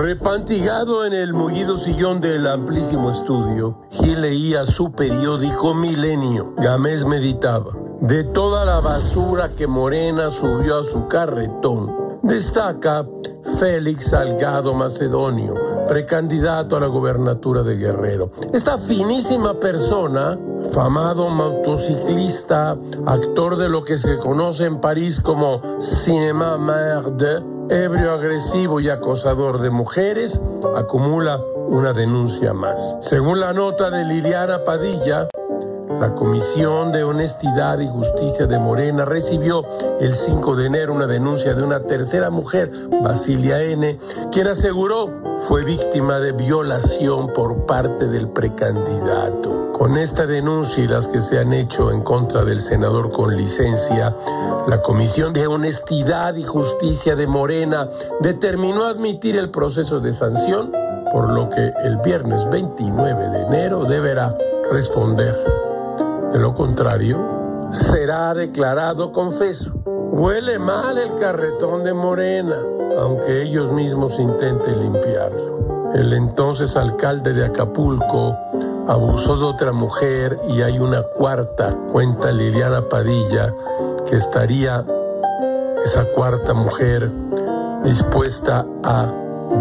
[0.00, 6.54] Repantigado en el mullido sillón del amplísimo estudio, Gil leía su periódico Milenio.
[6.56, 7.72] Gamés meditaba.
[8.00, 13.04] De toda la basura que Morena subió a su carretón, destaca
[13.58, 15.54] Félix Salgado Macedonio,
[15.88, 18.30] precandidato a la gobernatura de Guerrero.
[18.52, 20.38] Esta finísima persona,
[20.72, 22.76] famado motociclista,
[23.06, 29.60] actor de lo que se conoce en París como Cinéma Merde, ebrio agresivo y acosador
[29.60, 30.40] de mujeres,
[30.76, 32.96] acumula una denuncia más.
[33.00, 35.28] Según la nota de Liliana Padilla,
[36.00, 39.64] la Comisión de Honestidad y Justicia de Morena recibió
[40.00, 42.70] el 5 de enero una denuncia de una tercera mujer,
[43.02, 43.98] Basilia N.,
[44.30, 45.10] quien aseguró
[45.48, 49.72] fue víctima de violación por parte del precandidato.
[49.72, 54.14] Con esta denuncia y las que se han hecho en contra del senador con licencia,
[54.68, 57.88] la Comisión de Honestidad y Justicia de Morena
[58.20, 60.72] determinó admitir el proceso de sanción,
[61.12, 64.36] por lo que el viernes 29 de enero deberá
[64.70, 65.67] responder.
[66.32, 67.18] De lo contrario,
[67.70, 69.72] será declarado confeso.
[69.84, 72.56] Huele mal el carretón de Morena,
[72.98, 75.90] aunque ellos mismos intenten limpiarlo.
[75.94, 78.36] El entonces alcalde de Acapulco
[78.88, 83.54] abusó de otra mujer y hay una cuarta, cuenta Liliana Padilla,
[84.06, 84.84] que estaría
[85.84, 87.10] esa cuarta mujer
[87.84, 89.12] dispuesta a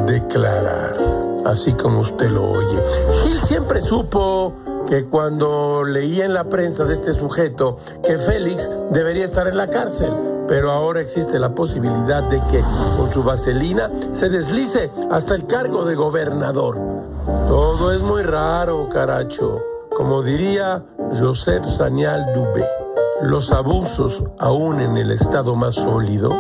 [0.05, 0.97] declarar,
[1.45, 2.81] así como usted lo oye.
[3.23, 4.53] Gil siempre supo
[4.88, 9.69] que cuando leía en la prensa de este sujeto que Félix debería estar en la
[9.69, 10.13] cárcel,
[10.47, 12.63] pero ahora existe la posibilidad de que
[12.95, 16.79] con su vaselina se deslice hasta el cargo de gobernador.
[17.47, 19.61] Todo es muy raro, caracho.
[19.95, 20.83] Como diría
[21.19, 22.66] Joseph Sanial Dubé,
[23.23, 26.31] los abusos, aún en el estado más sólido,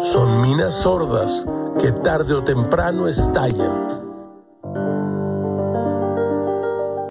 [0.00, 1.44] son minas sordas
[1.78, 4.03] que tarde o temprano estallan.